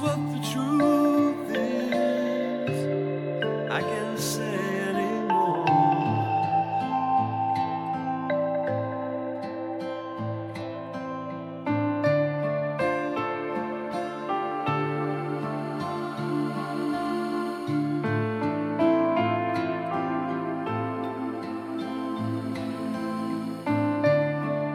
[0.00, 2.78] What the truth is,
[3.70, 5.64] I can't say anymore.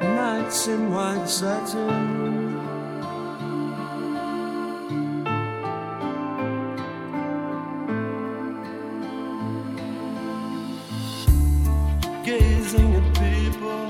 [0.00, 2.49] Nights in white satin.
[12.30, 13.88] Gazing at people,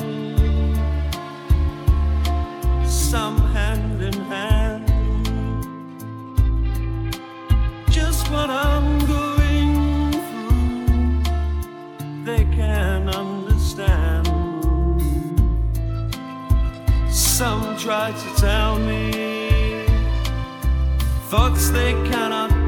[2.88, 4.86] some hand in hand.
[7.90, 11.22] Just what I'm going through,
[12.24, 14.26] they can understand.
[17.12, 19.84] Some try to tell me
[21.28, 22.59] thoughts they cannot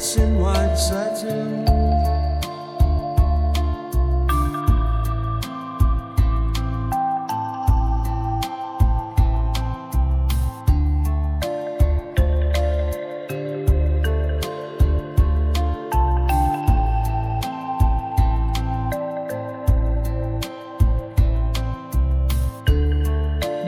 [0.00, 1.64] Nights in white satin.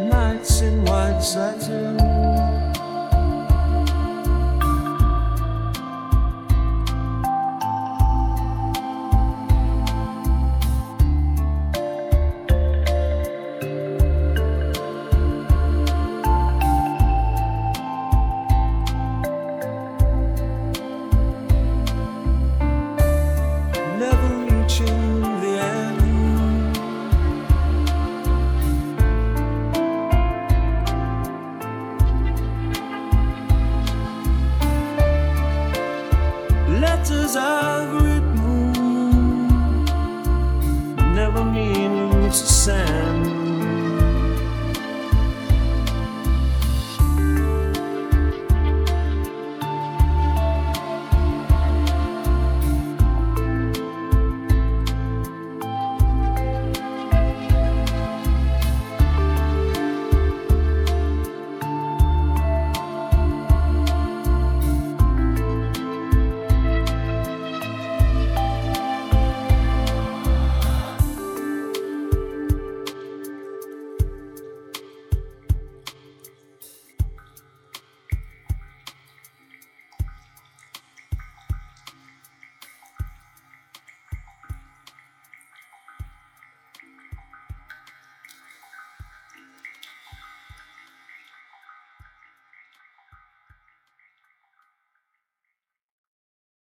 [0.09, 2.02] nights in white satin.
[37.03, 38.73] letters I've written,
[41.15, 43.22] never meaning to send.